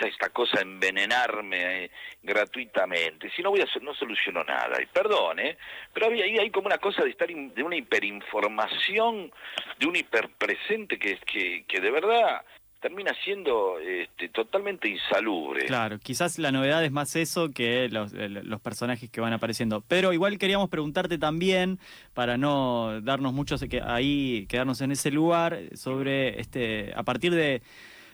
esta 0.00 0.30
cosa 0.30 0.56
de 0.56 0.62
envenenarme 0.62 1.84
eh, 1.84 1.90
gratuitamente. 2.22 3.30
Si 3.36 3.42
no 3.42 3.50
voy 3.50 3.60
a 3.60 3.66
no 3.82 3.94
soluciono 3.94 4.42
nada. 4.44 4.80
Y 4.82 4.86
perdón, 4.86 5.40
¿eh? 5.40 5.58
Pero 5.92 6.06
había- 6.06 6.24
ahí 6.24 6.38
hay 6.38 6.50
como 6.50 6.68
una 6.68 6.78
cosa 6.78 7.04
de 7.04 7.10
estar 7.10 7.30
in- 7.30 7.52
de 7.54 7.62
una 7.62 7.76
hiperinformación, 7.76 9.30
de 9.78 9.86
un 9.86 9.94
hiperpresente 9.96 10.98
que, 10.98 11.18
que, 11.18 11.64
que 11.68 11.80
de 11.80 11.90
verdad 11.90 12.42
termina 12.82 13.12
siendo 13.24 13.78
este, 13.78 14.28
totalmente 14.28 14.88
insalubre. 14.88 15.66
Claro, 15.66 15.98
quizás 16.00 16.38
la 16.38 16.50
novedad 16.50 16.84
es 16.84 16.90
más 16.90 17.14
eso 17.14 17.50
que 17.50 17.88
los, 17.88 18.12
los 18.12 18.60
personajes 18.60 19.08
que 19.08 19.20
van 19.20 19.32
apareciendo. 19.32 19.82
Pero 19.86 20.12
igual 20.12 20.36
queríamos 20.36 20.68
preguntarte 20.68 21.16
también, 21.16 21.78
para 22.12 22.36
no 22.36 23.00
darnos 23.00 23.32
mucho 23.32 23.56
que 23.68 23.80
ahí, 23.80 24.46
quedarnos 24.48 24.80
en 24.80 24.90
ese 24.90 25.12
lugar, 25.12 25.60
sobre 25.74 26.40
este, 26.40 26.92
a 26.96 27.04
partir 27.04 27.32
de. 27.32 27.62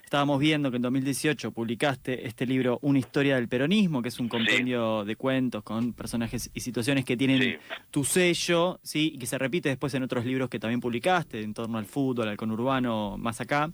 Estábamos 0.05 0.41
viendo 0.41 0.71
que 0.71 0.77
en 0.77 0.83
2018 0.83 1.51
publicaste 1.51 2.27
este 2.27 2.47
libro 2.47 2.79
Una 2.81 2.99
historia 2.99 3.35
del 3.37 3.47
peronismo, 3.47 4.01
que 4.01 4.09
es 4.09 4.19
un 4.19 4.27
compendio 4.31 5.05
de 5.05 5.17
cuentos 5.17 5.63
con 5.63 5.93
personajes 5.93 6.51
y 6.55 6.61
situaciones 6.61 7.05
que 7.05 7.15
tienen 7.15 7.43
Sí. 7.43 7.57
tu 7.91 8.05
sello, 8.05 8.81
sí, 8.83 9.13
y 9.15 9.19
que 9.19 9.27
se 9.27 9.37
repite 9.37 9.69
después 9.69 9.93
en 9.93 10.03
otros 10.03 10.25
libros 10.25 10.49
que 10.49 10.59
también 10.59 10.81
publicaste, 10.81 11.43
en 11.43 11.53
torno 11.53 11.77
al 11.77 11.85
fútbol, 11.85 12.27
al 12.29 12.39
conurbano, 12.39 13.19
más 13.19 13.43
acá. 13.43 13.71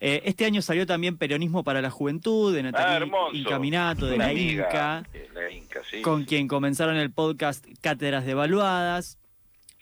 Eh, 0.00 0.22
este 0.24 0.46
año 0.46 0.62
salió 0.62 0.86
también 0.86 1.18
Peronismo 1.18 1.62
para 1.62 1.82
la 1.82 1.90
Juventud, 1.90 2.54
de 2.54 2.60
Ah, 2.60 2.62
Natalie 2.62 2.96
hermoso. 2.96 3.34
Incaminato, 3.36 4.06
de 4.06 4.14
Una 4.16 4.24
la 4.26 4.30
amiga, 4.30 4.64
Inca, 4.66 5.02
La 5.34 5.50
Inca, 5.50 5.80
sí. 5.90 6.00
con 6.00 6.24
quien 6.24 6.48
comenzaron 6.48 6.96
el 6.96 7.10
podcast 7.12 7.66
Cátedras 7.82 8.24
Devaluadas. 8.24 9.18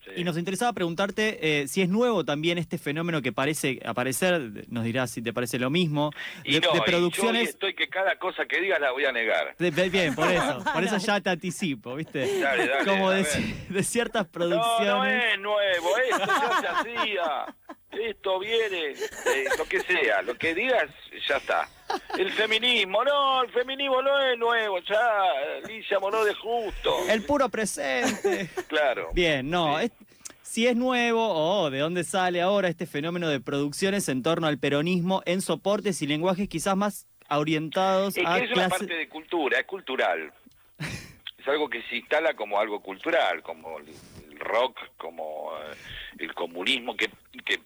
sí. 0.04 0.10
Y 0.16 0.24
nos 0.24 0.36
interesaba 0.38 0.72
preguntarte 0.72 1.60
eh, 1.60 1.68
si 1.68 1.82
es 1.82 1.88
nuevo 1.90 2.24
también 2.24 2.56
este 2.58 2.78
fenómeno 2.78 3.20
que 3.22 3.30
parece 3.30 3.78
aparecer, 3.84 4.64
nos 4.68 4.82
dirás 4.84 5.10
si 5.10 5.20
te 5.22 5.32
parece 5.34 5.58
lo 5.58 5.68
mismo, 5.70 6.10
Y 6.44 6.54
de, 6.54 6.60
no, 6.60 6.72
de 6.72 6.76
y 6.76 6.80
yo 6.80 6.84
producciones... 6.84 7.48
estoy 7.50 7.74
que 7.74 7.88
cada 7.88 8.18
cosa 8.18 8.46
que 8.46 8.58
digas 8.60 8.80
la 8.80 8.90
voy 8.92 9.04
a 9.04 9.12
negar. 9.12 9.54
de- 9.58 9.70
de- 9.70 9.88
bien, 9.90 10.14
por 10.16 10.32
eso, 10.32 10.64
por 10.74 10.82
eso 10.82 10.96
ya 10.96 11.20
te 11.20 11.30
anticipo, 11.30 11.94
¿viste? 11.94 12.40
Dale, 12.40 12.66
dale, 12.66 12.84
Como 12.86 13.10
de, 13.10 13.24
de 13.68 13.82
ciertas 13.84 14.24
No, 14.24 14.30
producciones... 14.32 15.38
no 15.38 15.60
es 15.60 15.80
nuevo, 15.80 15.96
esto 16.10 16.26
ya 16.26 16.60
se 16.60 16.66
hacía. 16.66 17.54
Esto 17.90 18.38
viene, 18.38 18.90
eh, 18.90 19.44
lo 19.56 19.64
que 19.64 19.80
sea, 19.80 20.20
lo 20.22 20.34
que 20.36 20.54
digas, 20.54 20.90
ya 21.26 21.36
está. 21.38 21.68
El 22.18 22.30
feminismo, 22.32 23.02
no, 23.02 23.42
el 23.42 23.50
feminismo 23.50 24.02
no 24.02 24.20
es 24.20 24.38
nuevo, 24.38 24.78
ya, 24.80 25.22
Alicia 25.64 25.98
Moró 25.98 26.22
de 26.24 26.34
Justo. 26.34 26.94
El 27.08 27.24
puro 27.24 27.48
presente. 27.48 28.50
Claro. 28.68 29.08
Bien, 29.14 29.48
no. 29.48 29.78
Sí. 29.78 29.86
es- 29.86 29.92
si 30.42 30.66
es 30.66 30.76
nuevo 30.76 31.28
o 31.28 31.68
de 31.70 31.78
dónde 31.78 32.04
sale 32.04 32.40
ahora 32.40 32.68
este 32.68 32.86
fenómeno 32.86 33.28
de 33.28 33.38
producciones 33.38 34.08
en 34.08 34.22
torno 34.22 34.46
al 34.46 34.58
peronismo 34.58 35.22
en 35.26 35.42
soportes 35.42 36.00
y 36.00 36.06
lenguajes 36.06 36.48
quizás 36.48 36.74
más 36.74 37.06
orientados 37.28 38.16
Es 38.16 38.26
a 38.26 38.38
que 38.38 38.44
es 38.46 38.52
una 38.52 38.68
parte 38.70 38.94
de 38.94 39.08
cultura, 39.10 39.58
es 39.58 39.66
cultural. 39.66 40.32
Es 40.78 41.46
algo 41.46 41.68
que 41.68 41.82
se 41.82 41.96
instala 41.96 42.32
como 42.34 42.58
algo 42.58 42.80
cultural, 42.80 43.42
como 43.42 43.78
el 43.78 43.88
el 44.30 44.38
rock, 44.40 44.78
como 44.96 45.50
eh, 45.58 45.74
el 46.20 46.32
comunismo, 46.34 46.96
que, 46.96 47.10
que 47.44 47.58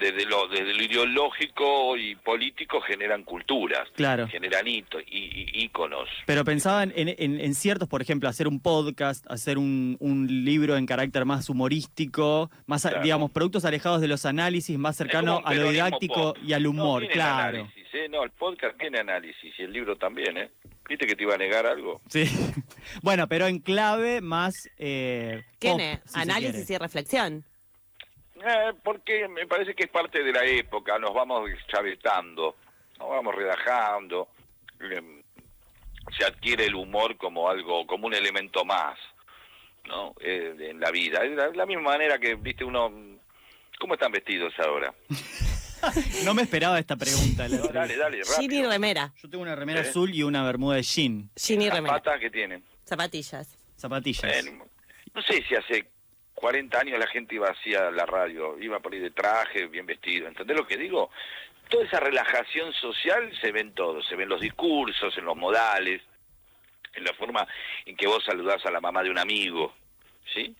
desde, 0.00 0.24
lo, 0.26 0.48
desde 0.48 0.72
lo 0.74 0.82
ideológico 0.82 1.96
y 1.96 2.16
político 2.16 2.80
generan 2.80 3.22
culturas, 3.24 3.88
Claro. 3.94 4.26
generan 4.28 4.66
hitos 4.66 5.02
y, 5.06 5.18
y 5.18 5.64
íconos. 5.64 6.08
Pero 6.26 6.44
pensaban 6.44 6.92
en, 6.96 7.08
en- 7.18 7.40
en 7.40 7.54
ciertos, 7.54 7.88
por 7.88 8.02
ejemplo, 8.02 8.28
hacer 8.28 8.48
un 8.48 8.60
podcast, 8.60 9.24
hacer 9.30 9.58
un, 9.58 9.96
un 10.00 10.44
libro 10.44 10.76
en 10.76 10.86
carácter 10.86 11.24
más 11.24 11.48
humorístico, 11.50 12.50
más, 12.66 12.82
Claro. 12.82 13.02
digamos, 13.02 13.30
productos 13.30 13.64
alejados 13.64 14.00
de 14.00 14.08
los 14.08 14.24
análisis, 14.26 14.78
más 14.78 14.96
cercano 14.96 15.40
a 15.44 15.54
lo 15.54 15.70
didáctico 15.70 16.34
pop. 16.34 16.38
y 16.44 16.52
al 16.52 16.66
humor, 16.66 17.06
claro. 17.08 17.58
análisis, 17.60 17.86
¿eh? 17.94 18.08
No, 18.10 18.24
el 18.24 18.30
podcast 18.30 18.78
tiene 18.78 18.98
análisis 19.00 19.52
y 19.58 19.62
el 19.62 19.72
libro 19.72 19.96
también, 19.96 20.36
¿eh? 20.38 20.50
¿Viste 20.88 21.06
que 21.06 21.14
te 21.14 21.22
iba 21.22 21.34
a 21.34 21.38
negar 21.38 21.66
algo? 21.66 22.00
Sí. 22.08 22.24
Bueno, 23.02 23.28
pero 23.28 23.46
en 23.46 23.60
clave 23.60 24.20
más. 24.20 24.68
Eh, 24.76 25.44
Tiene 25.58 25.98
pop, 25.98 26.06
si 26.06 26.12
se 26.14 26.20
análisis 26.20 26.70
y 26.70 26.78
reflexión. 26.78 27.44
Eh, 28.44 28.72
porque 28.82 29.28
me 29.28 29.46
parece 29.46 29.74
que 29.74 29.84
es 29.84 29.90
parte 29.90 30.22
de 30.22 30.32
la 30.32 30.44
época, 30.44 30.98
nos 30.98 31.12
vamos 31.12 31.50
chavetando, 31.68 32.56
nos 32.98 33.08
vamos 33.08 33.34
relajando, 33.34 34.28
eh, 34.80 35.22
se 36.16 36.24
adquiere 36.24 36.64
el 36.64 36.74
humor 36.74 37.16
como 37.16 37.48
algo, 37.50 37.86
como 37.86 38.06
un 38.06 38.14
elemento 38.14 38.64
más, 38.64 38.98
¿no? 39.86 40.14
Eh, 40.20 40.54
en 40.58 40.80
la 40.80 40.90
vida. 40.90 41.22
Es 41.24 41.32
la, 41.32 41.48
la 41.48 41.66
misma 41.66 41.82
manera 41.90 42.18
que, 42.18 42.34
viste, 42.34 42.64
uno... 42.64 42.90
¿Cómo 43.78 43.94
están 43.94 44.12
vestidos 44.12 44.52
ahora? 44.58 44.92
No 46.24 46.34
me 46.34 46.42
esperaba 46.42 46.78
esta 46.78 46.94
pregunta. 46.94 47.48
la 47.48 47.56
No, 47.56 47.68
dale, 47.68 47.96
dale, 47.96 48.20
Jean 48.22 48.52
y 48.52 48.62
remera. 48.62 49.14
Yo 49.16 49.30
tengo 49.30 49.42
una 49.42 49.56
remera 49.56 49.80
¿Eh? 49.80 49.88
azul 49.88 50.14
y 50.14 50.22
una 50.22 50.44
bermuda 50.44 50.76
de 50.76 50.82
jean. 50.82 51.30
Jean 51.34 51.62
y 51.62 51.70
remera. 51.70 51.94
patas 51.94 52.20
que 52.20 52.28
tienen. 52.28 52.62
Zapatillas. 52.84 53.56
Zapatillas. 53.78 54.44
No 55.14 55.22
sé 55.22 55.42
si 55.48 55.54
hace 55.54 55.86
40 56.40 56.78
años 56.78 56.98
la 56.98 57.06
gente 57.06 57.34
iba 57.34 57.48
así 57.48 57.74
a 57.74 57.90
la 57.90 58.06
radio, 58.06 58.58
iba 58.58 58.80
por 58.80 58.94
ahí 58.94 58.98
de 58.98 59.10
traje, 59.10 59.66
bien 59.66 59.84
vestido. 59.84 60.26
¿Entendés 60.26 60.56
lo 60.56 60.66
que 60.66 60.78
digo? 60.78 61.10
Toda 61.68 61.84
esa 61.84 62.00
relajación 62.00 62.72
social 62.72 63.30
se 63.40 63.52
ve 63.52 63.60
en 63.60 63.74
todo, 63.74 64.02
se 64.02 64.16
ve 64.16 64.22
en 64.22 64.30
los 64.30 64.40
discursos, 64.40 65.16
en 65.18 65.26
los 65.26 65.36
modales, 65.36 66.00
en 66.94 67.04
la 67.04 67.12
forma 67.12 67.46
en 67.84 67.94
que 67.94 68.06
vos 68.06 68.24
saludás 68.24 68.64
a 68.64 68.70
la 68.70 68.80
mamá 68.80 69.02
de 69.02 69.10
un 69.10 69.18
amigo, 69.18 69.74
¿sí? 70.34 70.54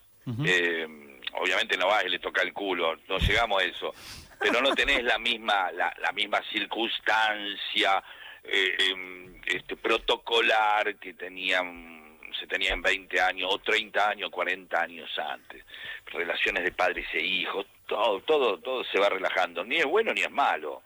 Eh, 0.45 0.87
obviamente 1.33 1.75
no 1.77 1.87
vas 1.87 2.05
y 2.05 2.09
le 2.09 2.19
toca 2.19 2.43
el 2.43 2.53
culo, 2.53 2.95
no 3.09 3.17
llegamos 3.17 3.61
a 3.61 3.65
eso, 3.65 3.93
pero 4.39 4.61
no 4.61 4.73
tenés 4.75 5.03
la 5.03 5.17
misma 5.17 5.71
la, 5.71 5.93
la 5.99 6.11
misma 6.11 6.41
circunstancia 6.51 8.03
eh, 8.43 8.77
em, 8.91 9.41
este, 9.47 9.75
protocolar 9.75 10.95
que 10.97 11.15
tenían 11.15 12.00
se 12.41 12.47
tenían 12.47 12.81
20 12.81 13.21
años 13.21 13.49
o 13.53 13.59
30 13.59 14.09
años, 14.09 14.29
40 14.31 14.81
años 14.81 15.09
antes. 15.19 15.63
Relaciones 16.07 16.63
de 16.63 16.71
padres 16.71 17.05
e 17.13 17.21
hijos, 17.21 17.65
todo 17.87 18.19
todo 18.21 18.57
todo 18.59 18.83
se 18.85 18.99
va 18.99 19.07
relajando, 19.09 19.63
ni 19.63 19.77
es 19.77 19.85
bueno 19.85 20.11
ni 20.13 20.21
es 20.21 20.31
malo, 20.31 20.81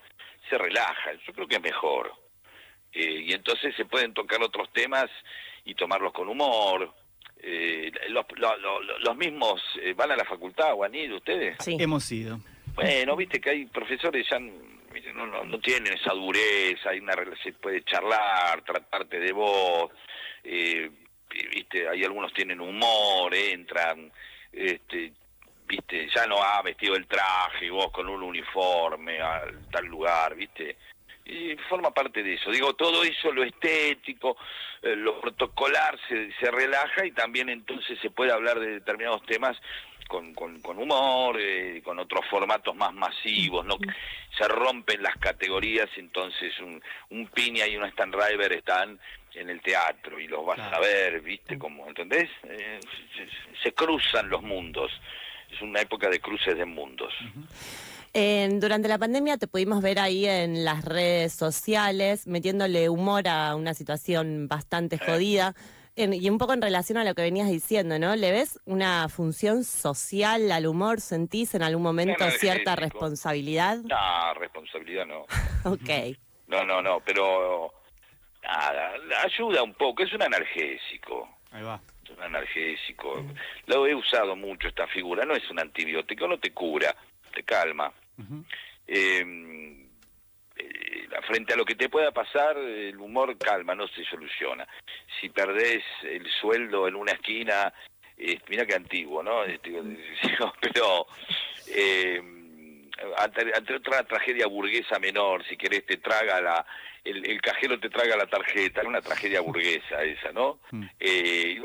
se 0.50 0.58
relaja, 0.58 1.14
yo 1.26 1.34
creo 1.34 1.48
que 1.48 1.56
es 1.56 1.62
mejor. 1.62 2.14
Eh, 2.92 3.24
y 3.28 3.34
entonces 3.34 3.74
se 3.76 3.86
pueden 3.86 4.14
tocar 4.14 4.42
otros 4.44 4.72
temas 4.74 5.06
y 5.64 5.74
tomarlos 5.76 6.14
con 6.14 6.28
humor. 6.30 6.94
Eh, 7.42 7.92
los, 8.10 8.26
lo- 8.38 8.58
lo- 8.58 8.82
lo- 8.82 9.00
los 9.00 9.16
mismos 9.18 9.62
eh, 9.82 9.94
van 9.94 10.12
a 10.12 10.16
la 10.16 10.26
facultad 10.26 10.74
o 10.74 10.84
han 10.84 10.94
ido 10.96 11.18
ustedes. 11.18 11.58
Sí. 11.60 11.78
Hemos 11.80 12.12
ido. 12.12 12.40
Bueno, 12.76 13.16
viste 13.16 13.40
que 13.40 13.50
hay 13.52 13.66
profesores 13.66 14.28
ya 14.30 14.38
no, 14.40 15.26
no, 15.28 15.44
no 15.44 15.60
tienen 15.60 15.94
esa 15.94 16.14
dureza, 16.14 16.90
hay 16.90 17.00
una 17.00 17.14
se 17.44 17.52
puede 17.54 17.84
charlar, 17.84 18.62
tratarte 18.64 19.20
de 19.20 19.32
vos, 19.34 19.92
eh, 20.44 20.90
viste, 21.76 21.90
hay 21.90 22.04
algunos 22.04 22.34
tienen 22.34 22.60
humor, 22.60 23.34
entran, 23.34 24.12
este, 24.52 25.12
viste, 25.68 26.08
ya 26.14 26.26
no 26.28 26.42
ha 26.42 26.62
vestido 26.62 26.96
el 26.96 27.08
traje, 27.08 27.70
vos 27.70 27.92
con 27.92 28.08
un 28.08 28.24
uniforme 28.24 29.22
a 29.22 29.44
tal 29.72 29.86
lugar, 29.86 30.36
viste, 30.36 30.78
y 31.26 31.56
forma 31.70 31.92
parte 31.92 32.22
de 32.22 32.36
eso. 32.36 32.52
Digo, 32.52 32.76
todo 32.76 33.04
eso, 33.04 33.32
lo 33.32 33.44
estético, 33.44 34.38
eh, 34.82 34.96
lo 34.96 35.20
protocolar, 35.20 35.98
se, 36.08 36.32
se 36.40 36.52
relaja 36.52 37.06
y 37.06 37.12
también 37.12 37.50
entonces 37.50 37.98
se 38.00 38.12
puede 38.12 38.32
hablar 38.32 38.60
de 38.60 38.74
determinados 38.74 39.26
temas 39.26 39.58
con, 40.08 40.36
con, 40.36 40.62
con 40.62 40.78
humor, 40.78 41.38
eh, 41.40 41.82
con 41.84 41.98
otros 41.98 42.26
formatos 42.30 42.76
más 42.76 42.94
masivos, 42.94 43.66
¿no? 43.66 43.78
Se 44.38 44.48
rompen 44.48 45.02
las 45.02 45.18
categorías, 45.18 45.90
entonces 45.96 46.54
un, 46.60 46.80
un 47.10 47.28
Piña 47.30 47.66
y 47.66 47.76
un 47.76 47.86
Stan 47.86 48.14
River 48.14 48.54
están 48.54 49.00
en 49.36 49.50
el 49.50 49.62
teatro 49.62 50.20
y 50.20 50.28
los 50.28 50.46
vas 50.46 50.56
Claro. 50.56 50.78
a 50.78 50.80
ver, 50.80 51.22
¿viste? 51.22 51.58
Como, 51.58 51.88
¿entendés? 51.88 52.30
Eh, 52.44 52.80
se, 53.16 53.60
se 53.64 53.74
cruzan 53.74 54.30
los 54.30 54.42
mundos. 54.42 54.92
Es 55.52 55.62
una 55.62 55.82
época 55.82 56.10
de 56.10 56.20
cruces 56.20 56.58
de 56.58 56.66
mundos. 56.66 57.14
En- 58.14 58.60
durante 58.60 58.88
la 58.88 58.98
pandemia 58.98 59.38
te 59.38 59.48
pudimos 59.48 59.82
ver 59.82 60.00
ahí 60.00 60.26
en 60.26 60.64
las 60.64 60.86
redes 60.86 61.34
sociales 61.34 62.28
metiéndole 62.28 62.90
humor 62.90 63.28
a 63.28 63.56
una 63.56 63.74
situación 63.74 64.48
bastante 64.48 64.98
jodida. 64.98 65.54
En- 65.98 66.14
y 66.14 66.30
un 66.30 66.38
poco 66.38 66.54
en 66.54 66.62
relación 66.62 66.98
a 66.98 67.04
lo 67.06 67.14
que 67.16 67.22
venías 67.22 67.50
diciendo, 67.50 67.98
¿no? 68.00 68.16
¿Le 68.18 68.32
ves 68.32 68.60
una 68.66 69.08
función 69.08 69.64
social 69.64 70.52
al 70.52 70.66
humor? 70.66 71.00
¿Sentís 71.00 71.56
en 71.56 71.64
algún 71.64 71.84
momento 71.84 72.30
cierta 72.32 72.76
responsabilidad? 72.76 73.78
No, 73.84 74.34
responsabilidad 74.36 75.06
no. 75.06 75.26
Ok. 75.66 76.18
No, 76.48 76.64
no, 76.64 76.82
no, 76.82 77.00
pero 77.04 77.74
nada, 78.46 78.94
ayuda 79.24 79.64
un 79.64 79.74
poco, 79.74 80.04
es 80.04 80.14
un 80.14 80.22
analgésico. 80.22 81.30
Ahí 81.52 81.64
va. 81.64 81.80
Es 82.04 82.10
un 82.12 82.22
analgésico. 82.22 83.26
Lo 83.68 83.88
he 83.88 83.96
usado 83.96 84.36
mucho 84.36 84.68
esta 84.68 84.88
figura, 84.88 85.26
no 85.26 85.34
es 85.34 85.50
un 85.50 85.60
antibiótico, 85.60 86.28
no 86.28 86.38
te 86.38 86.52
cura, 86.52 86.96
te 87.34 87.44
calma. 87.44 87.92
Ujú. 88.18 88.44
Eh, 88.88 89.86
eh, 90.58 91.08
frente 91.28 91.54
a 91.54 91.58
lo 91.58 91.66
que 91.66 91.76
te 91.76 91.90
pueda 91.90 92.12
pasar, 92.12 92.58
el 92.58 92.98
humor 92.98 93.38
calma, 93.38 93.76
no 93.76 93.88
se 93.88 94.04
soluciona. 94.06 94.68
Si 95.20 95.30
perdés 95.30 95.84
el 96.04 96.30
sueldo 96.40 96.88
en 96.88 96.96
una 96.96 97.14
esquina, 97.14 97.74
eh, 98.18 98.40
mira 98.50 98.66
que 98.66 98.76
antiguo, 98.76 99.24
¿no? 99.24 99.44
Este, 99.44 99.72
pero 100.62 101.08
eh, 101.68 102.22
ante, 103.18 103.52
ante 103.56 103.76
otra 103.76 104.04
tragedia 104.04 104.48
burguesa 104.48 105.00
menor, 105.00 105.46
si 105.46 105.58
querés, 105.58 105.86
te 105.86 105.98
traga 105.98 106.42
la... 106.42 106.66
El, 107.06 107.26
el 107.26 107.40
cajero 107.40 107.80
te 107.80 107.90
traga 107.90 108.18
la 108.18 108.26
tarjeta, 108.26 108.82
es 108.82 108.88
una 108.88 109.02
tragedia 109.02 109.40
burguesa 109.40 110.04
esa, 110.04 110.32
¿no? 110.32 110.60
Mm. 110.72 110.84
Eh, 111.00 111.62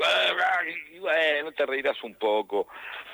y, 0.93 0.99
bueno, 0.99 1.51
te 1.51 1.65
reirás 1.65 2.01
un 2.03 2.15
poco 2.15 2.67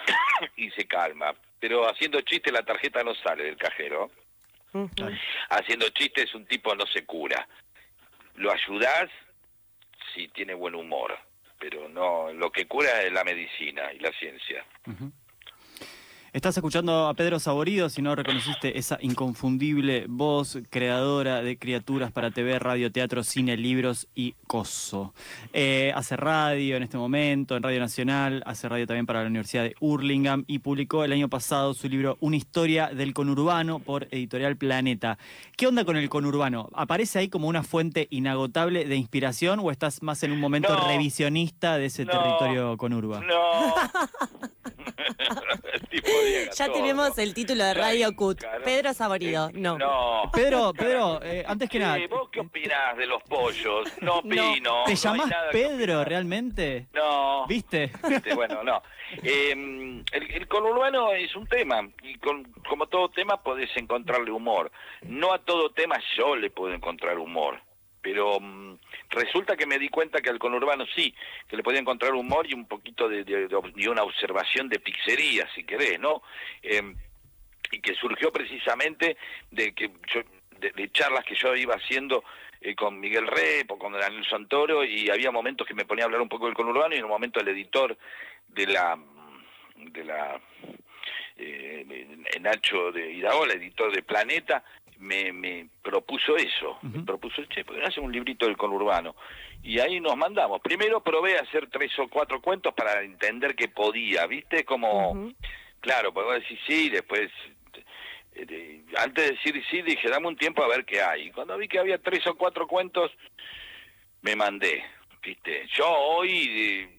y 0.58 0.70
se 0.72 0.86
calma. 0.86 1.34
Pero 1.60 1.90
haciendo 1.90 2.22
chiste 2.22 2.52
la 2.52 2.64
tarjeta 2.64 3.04
no 3.04 3.16
sale 3.16 3.46
del 3.46 3.58
cajero. 3.58 4.12
Haciendo 5.50 5.90
chistes 5.90 6.36
un 6.36 6.46
tipo 6.46 6.76
no 6.76 6.86
se 6.86 7.06
cura. 7.06 7.48
Lo 8.36 8.52
ayudás 8.52 9.10
si 10.14 10.28
tiene 10.28 10.54
buen 10.54 10.76
humor, 10.76 11.18
pero 11.58 11.90
no 11.90 12.32
lo 12.34 12.52
que 12.52 12.68
cura 12.68 13.02
es 13.02 13.12
la 13.12 13.24
medicina 13.24 13.92
y 13.94 14.00
la 14.00 14.12
ciencia. 14.12 14.64
Estás 16.38 16.56
escuchando 16.56 17.08
a 17.08 17.16
Pedro 17.16 17.40
Saborido, 17.40 17.90
si 17.90 18.04
no 18.04 18.14
reconociste 18.14 18.78
esa 18.78 19.00
inconfundible 19.02 20.06
voz 20.08 20.60
creadora 20.70 21.42
de 21.42 21.58
criaturas 21.58 22.12
para 22.12 22.30
TV, 22.30 22.60
radio, 22.60 22.92
teatro, 22.92 23.24
cine, 23.24 23.58
libros 23.58 24.08
y 24.14 24.36
coso. 24.46 25.16
Eh, 25.52 25.92
hace 25.96 26.16
radio 26.16 26.78
en 26.78 26.84
este 26.84 26.96
momento, 26.96 27.58
en 27.58 27.64
Radio 27.64 27.80
Nacional, 27.80 28.44
hace 28.46 28.70
radio 28.70 28.86
también 28.86 29.08
para 29.08 29.22
la 29.24 29.30
Universidad 29.30 29.64
de 29.64 29.76
Hurlingham 29.80 30.44
y 30.46 30.60
publicó 30.60 31.04
el 31.04 31.12
año 31.12 31.28
pasado 31.28 31.74
su 31.74 31.90
libro 31.90 32.18
Una 32.20 32.36
historia 32.36 32.92
del 32.94 33.16
conurbano 33.16 33.80
por 33.80 34.08
Editorial 34.12 34.58
Planeta. 34.58 35.18
¿Qué 35.56 35.66
onda 35.66 35.86
con 35.86 35.98
el 35.98 36.08
conurbano? 36.08 36.70
¿Aparece 36.74 37.18
ahí 37.18 37.30
como 37.30 37.48
una 37.48 37.64
fuente 37.64 38.06
inagotable 38.12 38.86
de 38.86 38.96
inspiración 38.96 39.60
o 39.60 39.72
estás 39.72 40.04
más 40.04 40.22
en 40.22 40.34
un 40.34 40.40
momento 40.40 40.72
No. 40.72 40.88
revisionista 40.88 41.80
de 41.80 41.88
ese 41.88 42.06
No. 42.06 42.12
territorio 42.12 42.78
conurba? 42.78 43.22
No. 43.22 43.74
El 45.74 45.82
tipo 45.90 46.08
niega 46.24 46.52
Ya 46.52 46.66
todo. 46.66 46.76
tenemos 46.76 47.18
el 47.18 47.34
título 47.34 47.64
de 47.64 47.74
Radio 47.74 48.16
Cut. 48.16 48.40
Claro. 48.40 48.64
Pedro 48.64 48.94
Saborido, 48.94 49.50
Eh, 49.50 49.54
no. 49.56 49.78
No. 49.78 50.32
Pedro, 50.34 50.74
Pedro, 50.74 51.20
eh, 51.24 51.44
antes 51.48 51.70
que 51.70 51.78
Sí, 51.78 51.84
nada, 51.84 51.98
¿Vos 52.10 52.30
qué 52.32 52.40
opinás 52.40 52.98
de 52.98 53.06
los 53.06 53.22
pollos? 53.24 53.92
No 54.02 54.18
opino. 54.20 54.84
¿te 54.86 54.92
no 54.94 54.98
llamás 54.98 55.32
Pedro 55.52 56.04
realmente? 56.04 56.88
No. 56.94 57.46
¿Viste? 57.48 57.92
Este, 58.10 58.34
bueno, 58.34 58.64
no. 58.64 58.82
Eh, 59.24 59.52
el, 59.52 60.04
el 60.32 60.48
conurbano 60.48 61.12
es 61.14 61.36
un 61.36 61.48
tema 61.48 61.88
y 62.04 62.16
con, 62.18 62.44
como 62.68 62.88
todo 62.88 63.10
tema 63.10 63.42
podés 63.42 63.70
encontrarle 63.78 64.32
humor. 64.32 64.72
No 65.04 65.34
a 65.34 65.40
todo 65.40 65.70
tema 65.72 65.96
yo 66.18 66.36
le 66.36 66.50
puedo 66.50 66.74
encontrar 66.74 67.18
humor, 67.20 67.62
pero 68.02 68.40
mm, 68.40 68.78
resulta 69.10 69.56
que 69.56 69.66
me 69.66 69.80
di 69.80 69.90
cuenta 69.90 70.22
que 70.22 70.30
al 70.30 70.40
conurbano 70.40 70.86
sí, 70.96 71.14
que 71.48 71.58
le 71.58 71.64
podía 71.64 71.80
encontrar 71.80 72.14
humor 72.14 72.48
y 72.48 72.54
un 72.54 72.68
poquito 72.68 73.08
de, 73.08 73.48
una 73.90 74.04
observación 74.04 74.70
de 74.70 74.80
pizzería, 74.80 75.48
si 75.54 75.64
querés, 75.64 76.00
¿no? 76.00 76.22
Eh, 76.62 76.82
y 77.72 77.82
que 77.82 77.94
surgió 77.96 78.32
precisamente 78.32 79.18
de 79.52 79.74
que 79.74 79.92
yo, 80.14 80.22
de, 80.60 80.72
de 80.72 80.92
charlas 80.92 81.26
que 81.26 81.36
yo 81.36 81.56
iba 81.56 81.76
haciendo 81.76 82.24
eh, 82.62 82.76
con 82.76 83.00
Miguel 83.00 83.28
Repo, 83.28 83.78
con 83.78 83.94
Daniel 83.94 84.26
Santoro, 84.28 84.84
y 84.84 85.10
había 85.10 85.32
momentos 85.32 85.68
que 85.68 85.76
me 85.76 85.86
ponía 85.86 86.06
a 86.06 86.08
hablar 86.08 86.22
un 86.22 86.30
poco 86.30 86.46
del 86.46 86.56
conurbano 86.56 86.96
y 86.96 86.98
en 86.98 87.04
un 87.04 87.12
momento 87.12 87.40
el 87.40 87.48
editor 87.50 87.96
de 88.48 88.68
la 88.68 88.98
de 89.76 90.04
la 90.04 90.42
eh, 91.38 92.08
Nacho 92.42 92.92
de 92.92 93.12
Iraola, 93.12 93.54
editor 93.54 93.94
de 93.94 94.02
Planeta, 94.02 94.64
me, 95.00 95.32
me 95.32 95.70
propuso 95.82 96.36
eso, 96.36 96.78
me 96.82 97.04
propuso, 97.04 97.44
che, 97.46 97.64
¿por 97.64 97.76
qué 97.76 97.82
no 97.82 97.88
hace 97.88 98.00
un 98.00 98.12
librito 98.12 98.46
del 98.46 98.58
conurbano? 98.58 99.16
Y 99.64 99.80
ahí 99.80 100.00
nos 100.00 100.16
mandamos. 100.16 100.62
Primero 100.62 101.02
probé 101.02 101.38
a 101.38 101.42
hacer 101.42 101.68
tres 101.70 101.92
o 102.00 102.08
cuatro 102.08 102.42
cuentos 102.42 102.74
para 102.74 103.02
entender 103.02 103.56
que 103.56 103.68
podía, 103.68 104.26
¿viste? 104.28 104.64
Como, 104.66 105.34
claro, 105.80 106.14
pues 106.14 106.26
vos 106.26 106.36
decís 106.36 106.60
sí, 106.68 106.90
después, 106.90 107.30
eh, 108.34 108.84
antes 108.98 109.26
de 109.26 109.32
decir 109.32 109.64
sí, 109.70 109.82
dije, 109.82 110.10
dame 110.10 110.28
un 110.28 110.38
tiempo 110.38 110.64
a 110.64 110.68
ver 110.68 110.86
qué 110.86 111.02
hay. 111.02 111.28
Y 111.28 111.32
cuando 111.32 111.58
vi 111.58 111.68
que 111.68 111.80
había 111.80 111.98
tres 111.98 112.26
o 112.28 112.36
cuatro 112.36 112.68
cuentos, 112.68 113.12
me 114.22 114.36
mandé, 114.36 114.84
¿viste? 115.22 115.68
Yo 115.76 115.88
hoy 115.88 116.50
eh, 116.50 116.98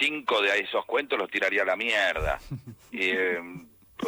cinco 0.00 0.40
de 0.42 0.58
esos 0.58 0.84
cuentos 0.86 1.18
los 1.18 1.30
tiraría 1.30 1.62
a 1.62 1.66
la 1.66 1.76
mierda. 1.76 2.38
Eh, 2.90 3.38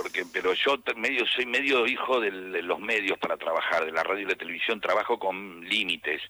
porque 0.02 0.25
pero 0.33 0.52
yo 0.54 0.78
medio 0.97 1.26
soy 1.26 1.47
medio 1.47 1.87
hijo 1.87 2.21
del- 2.21 2.52
de 2.52 2.62
los 2.62 2.78
medios 2.80 3.19
para 3.19 3.37
trabajar 3.37 3.85
de 3.85 3.92
la 3.92 4.02
radio 4.02 4.23
y 4.23 4.28
la 4.30 4.35
televisión 4.35 4.80
trabajo 4.80 5.19
con 5.19 5.61
límites 5.69 6.23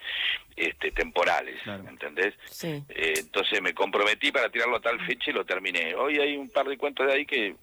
este 0.57 0.91
temporales 0.93 1.61
Claro. 1.63 1.85
¿entendés? 1.89 2.35
Sí. 2.51 2.83
Eh, 2.89 3.15
entonces 3.19 3.61
me 3.63 3.73
comprometí 3.75 4.33
para 4.33 4.49
tirarlo 4.51 4.77
a 4.77 4.81
tal 4.81 5.01
fecha 5.07 5.31
y 5.31 5.35
lo 5.35 5.45
terminé 5.45 5.95
hoy 5.95 6.19
hay 6.19 6.37
un 6.37 6.51
par 6.51 6.67
de 6.67 6.77
cuentos 6.77 7.07
de 7.07 7.13
ahí 7.13 7.27
que 7.27 7.55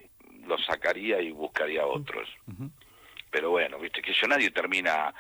los 0.48 0.64
sacaría 0.66 1.20
y 1.22 1.32
buscaría 1.32 1.86
otros 1.86 2.28
pero 3.30 3.50
bueno 3.52 3.78
viste 3.80 4.02
que 4.02 4.14
yo 4.14 4.28
nadie 4.28 4.50
termina 4.52 5.14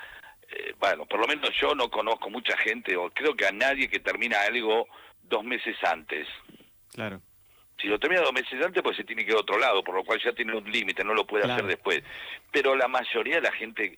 eh, 0.49 0.73
bueno 0.79 1.05
por 1.05 1.19
lo 1.19 1.27
menos 1.27 1.49
yo 1.59 1.75
no 1.75 1.89
conozco 1.89 2.29
mucha 2.29 2.55
gente 2.57 2.95
o 2.95 3.09
creo 3.11 3.35
que 3.35 3.45
a 3.45 3.51
nadie 3.51 3.89
que 3.89 3.99
termina 3.99 4.41
algo 4.43 4.87
dos 5.23 5.43
meses 5.43 5.75
antes 5.83 6.27
Claro. 6.93 7.21
Si 7.79 7.87
lo 7.87 7.99
termina 7.99 8.21
dos 8.21 8.33
meses 8.33 8.63
antes, 8.63 8.81
pues 8.81 8.97
se 8.97 9.03
tiene 9.03 9.23
que 9.23 9.31
ir 9.31 9.37
a 9.37 9.41
otro 9.41 9.57
lado, 9.59 9.83
por 9.83 9.95
lo 9.95 10.03
cual 10.03 10.19
ya 10.23 10.33
tiene 10.33 10.55
un 10.55 10.69
límite, 10.71 11.03
no 11.03 11.13
lo 11.13 11.25
puede 11.27 11.43
Claro. 11.43 11.55
hacer 11.63 11.67
después. 11.67 12.03
Pero 12.51 12.75
la 12.75 12.87
mayoría 12.87 13.35
de 13.35 13.41
la 13.41 13.51
gente 13.51 13.97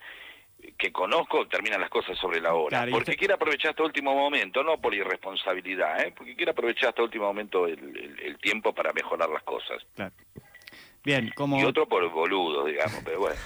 que 0.78 0.92
conozco 0.92 1.48
termina 1.48 1.78
las 1.78 1.90
cosas 1.90 2.18
sobre 2.18 2.42
la 2.42 2.54
hora. 2.54 2.80
Claro, 2.80 2.92
porque 2.92 3.12
usted- 3.12 3.18
quiere 3.20 3.34
aprovechar 3.36 3.70
hasta 3.72 3.84
último 3.84 4.14
momento, 4.14 4.62
no 4.64 4.78
por 4.82 4.94
irresponsabilidad, 4.94 6.02
¿eh? 6.06 6.14
porque 6.16 6.36
quiere 6.36 6.52
aprovechar 6.52 6.90
hasta 6.90 7.02
último 7.04 7.26
momento 7.26 7.66
el, 7.66 7.80
el- 7.98 8.20
el 8.20 8.38
tiempo 8.40 8.74
para 8.74 8.92
mejorar 8.92 9.30
las 9.30 9.44
cosas. 9.44 9.82
Claro. 9.96 10.14
Bien, 11.04 11.32
como... 11.36 11.60
Y 11.60 11.64
otro 11.64 11.88
por 11.88 12.10
boludo, 12.12 12.66
digamos, 12.66 13.00
pero 13.04 13.20
bueno. 13.20 13.36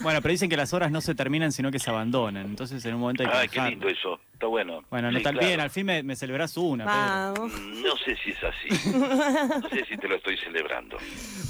Bueno, 0.00 0.20
pero 0.20 0.32
dicen 0.32 0.50
que 0.50 0.56
las 0.56 0.72
horas 0.74 0.90
no 0.90 1.00
se 1.00 1.14
terminan, 1.14 1.52
sino 1.52 1.70
que 1.70 1.78
se 1.78 1.90
abandonan. 1.90 2.44
Entonces, 2.44 2.84
en 2.86 2.94
un 2.94 3.00
momento 3.02 3.22
hay 3.22 3.28
que 3.28 3.36
Ay, 3.36 3.48
qué 3.48 3.70
lindo 3.70 3.88
eso, 3.88 4.18
está 4.32 4.46
bueno. 4.48 4.82
Bueno, 4.90 5.12
no 5.12 5.18
Sí, 5.18 5.22
tan 5.22 5.34
claro. 5.34 5.46
bien, 5.46 5.60
al 5.60 5.70
fin 5.70 5.86
me, 5.86 6.02
me 6.02 6.16
celebrás 6.16 6.56
una, 6.56 6.86
Pedro. 6.86 7.44
Vamos. 7.46 7.52
Mm, 7.60 7.82
No 7.84 7.96
sé 7.98 8.16
si 8.16 8.30
es 8.30 8.38
así. 8.42 8.90
No 9.62 9.68
sé 9.68 9.84
si 9.88 9.96
te 9.96 10.08
lo 10.08 10.16
estoy 10.16 10.36
celebrando. 10.38 10.96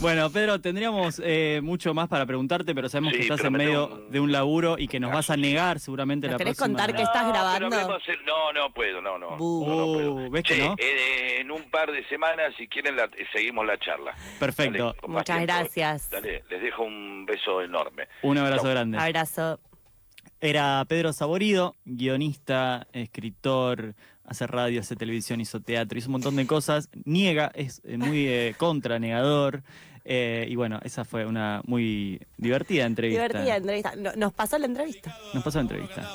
Bueno, 0.02 0.28
Pedro, 0.30 0.60
tendríamos 0.60 1.18
eh, 1.24 1.60
mucho 1.62 1.94
más 1.94 2.08
para 2.08 2.26
preguntarte, 2.26 2.74
pero 2.74 2.90
sabemos 2.90 3.12
Sí, 3.12 3.18
que 3.20 3.22
estás 3.22 3.42
en 3.42 3.52
me 3.52 3.58
medio 3.64 3.86
un- 3.88 4.10
de 4.10 4.20
un 4.20 4.32
laburo 4.32 4.76
y 4.78 4.86
que 4.86 5.00
nos 5.00 5.12
vas 5.12 5.30
a 5.30 5.36
negar 5.38 5.80
seguramente 5.80 6.26
¿Nos 6.26 6.32
la 6.32 6.38
querés 6.38 6.56
próxima... 6.58 6.76
contar 6.78 6.94
que 6.96 7.02
estás 7.02 7.22
No, 7.24 7.30
grabando? 7.32 7.70
no, 8.26 8.52
no 8.52 8.70
puedo, 8.74 9.00
no, 9.00 9.18
no. 9.18 9.36
Bu. 9.38 9.64
no, 9.66 9.76
no 9.76 9.92
puedo. 9.94 10.12
Uh, 10.12 10.30
¿ves 10.30 10.42
que 10.44 10.54
Che, 10.56 10.60
no? 10.68 10.74
eh, 10.76 11.38
en 11.40 11.50
un 11.50 11.70
par 11.70 11.90
de 11.90 12.04
semanas, 12.08 12.52
si 12.58 12.68
quieren, 12.68 12.96
la- 12.96 13.04
eh, 13.16 13.26
seguimos 13.32 13.64
la 13.64 13.78
charla. 13.78 14.14
Perfecto. 14.38 14.94
Dale, 15.00 15.08
Muchas. 15.08 15.39
Gracias. 15.46 16.10
Dale, 16.10 16.44
les 16.50 16.62
dejo 16.62 16.82
un 16.84 17.24
beso 17.26 17.62
enorme. 17.62 18.08
Un 18.22 18.38
abrazo 18.38 18.62
Chau. 18.64 18.70
grande. 18.70 18.98
Abrazo. 18.98 19.60
Era 20.40 20.84
Pedro 20.88 21.12
Saborido, 21.12 21.76
guionista, 21.84 22.86
escritor, 22.92 23.94
hace 24.24 24.46
radio, 24.46 24.80
hace 24.80 24.96
televisión, 24.96 25.40
hizo 25.40 25.60
teatro, 25.60 25.98
hizo 25.98 26.08
un 26.08 26.12
montón 26.12 26.36
de 26.36 26.46
cosas. 26.46 26.88
Niega, 27.04 27.50
es 27.54 27.82
eh, 27.84 27.98
muy 27.98 28.26
eh, 28.26 28.54
contra, 28.58 28.98
negador. 28.98 29.62
eh, 30.04 30.46
y 30.48 30.56
bueno, 30.56 30.80
esa 30.82 31.04
fue 31.04 31.26
una 31.26 31.60
muy 31.66 32.20
divertida 32.38 32.86
entrevista. 32.86 33.24
Divertida 33.26 33.56
entrevista. 33.56 33.92
No- 33.96 34.12
Nos 34.16 34.32
pasó 34.32 34.56
la 34.58 34.64
entrevista. 34.66 35.14
Nos 35.34 35.44
pasó 35.44 35.58
la 35.58 35.62
entrevista. 35.62 36.08